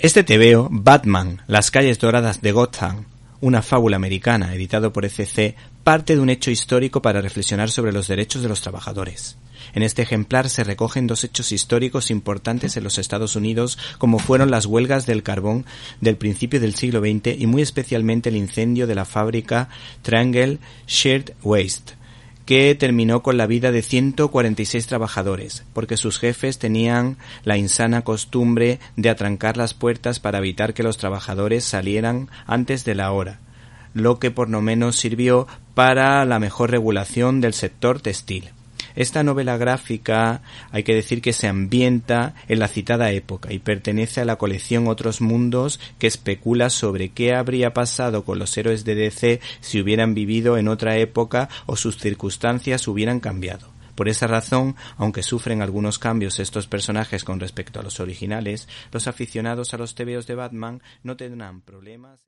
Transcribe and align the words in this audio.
Este 0.00 0.22
tebeo, 0.22 0.68
Batman, 0.70 1.42
Las 1.48 1.72
calles 1.72 1.98
doradas 1.98 2.40
de 2.40 2.52
Gotham, 2.52 3.06
una 3.40 3.62
fábula 3.62 3.96
americana 3.96 4.54
editado 4.54 4.92
por 4.92 5.04
ECC, 5.04 5.56
parte 5.82 6.14
de 6.14 6.20
un 6.20 6.30
hecho 6.30 6.52
histórico 6.52 7.02
para 7.02 7.20
reflexionar 7.20 7.68
sobre 7.68 7.90
los 7.90 8.06
derechos 8.06 8.42
de 8.42 8.48
los 8.48 8.60
trabajadores. 8.60 9.38
En 9.74 9.82
este 9.82 10.02
ejemplar 10.02 10.50
se 10.50 10.62
recogen 10.62 11.08
dos 11.08 11.24
hechos 11.24 11.50
históricos 11.50 12.12
importantes 12.12 12.76
en 12.76 12.84
los 12.84 12.96
Estados 12.96 13.34
Unidos, 13.34 13.76
como 13.98 14.20
fueron 14.20 14.52
las 14.52 14.66
huelgas 14.66 15.04
del 15.04 15.24
carbón 15.24 15.66
del 16.00 16.16
principio 16.16 16.60
del 16.60 16.76
siglo 16.76 17.00
XX 17.00 17.36
y 17.36 17.48
muy 17.48 17.62
especialmente 17.62 18.28
el 18.28 18.36
incendio 18.36 18.86
de 18.86 18.94
la 18.94 19.04
fábrica 19.04 19.68
Triangle 20.02 20.60
Shared 20.86 21.32
Waste, 21.42 21.94
que 22.48 22.74
terminó 22.74 23.22
con 23.22 23.36
la 23.36 23.46
vida 23.46 23.72
de 23.72 23.82
146 23.82 24.86
trabajadores, 24.86 25.66
porque 25.74 25.98
sus 25.98 26.18
jefes 26.18 26.58
tenían 26.58 27.18
la 27.44 27.58
insana 27.58 28.04
costumbre 28.04 28.80
de 28.96 29.10
atrancar 29.10 29.58
las 29.58 29.74
puertas 29.74 30.18
para 30.18 30.38
evitar 30.38 30.72
que 30.72 30.82
los 30.82 30.96
trabajadores 30.96 31.64
salieran 31.64 32.30
antes 32.46 32.86
de 32.86 32.94
la 32.94 33.12
hora, 33.12 33.38
lo 33.92 34.18
que 34.18 34.30
por 34.30 34.48
lo 34.48 34.62
menos 34.62 34.96
sirvió 34.96 35.46
para 35.74 36.24
la 36.24 36.38
mejor 36.38 36.70
regulación 36.70 37.42
del 37.42 37.52
sector 37.52 38.00
textil. 38.00 38.48
Esta 38.96 39.22
novela 39.22 39.56
gráfica 39.56 40.42
hay 40.70 40.82
que 40.82 40.94
decir 40.94 41.20
que 41.22 41.32
se 41.32 41.48
ambienta 41.48 42.34
en 42.48 42.58
la 42.58 42.68
citada 42.68 43.10
época 43.12 43.52
y 43.52 43.58
pertenece 43.58 44.20
a 44.20 44.24
la 44.24 44.36
colección 44.36 44.88
Otros 44.88 45.20
Mundos 45.20 45.80
que 45.98 46.06
especula 46.06 46.70
sobre 46.70 47.10
qué 47.10 47.34
habría 47.34 47.72
pasado 47.72 48.24
con 48.24 48.38
los 48.38 48.56
héroes 48.56 48.84
de 48.84 48.94
DC 48.94 49.40
si 49.60 49.80
hubieran 49.80 50.14
vivido 50.14 50.58
en 50.58 50.68
otra 50.68 50.96
época 50.96 51.48
o 51.66 51.76
sus 51.76 51.98
circunstancias 51.98 52.86
hubieran 52.88 53.20
cambiado. 53.20 53.78
Por 53.94 54.08
esa 54.08 54.28
razón, 54.28 54.76
aunque 54.96 55.24
sufren 55.24 55.60
algunos 55.60 55.98
cambios 55.98 56.38
estos 56.38 56.68
personajes 56.68 57.24
con 57.24 57.40
respecto 57.40 57.80
a 57.80 57.82
los 57.82 57.98
originales, 57.98 58.68
los 58.92 59.08
aficionados 59.08 59.74
a 59.74 59.76
los 59.76 59.96
TVOs 59.96 60.28
de 60.28 60.36
Batman 60.36 60.82
no 61.02 61.16
tendrán 61.16 61.62
problemas. 61.62 62.37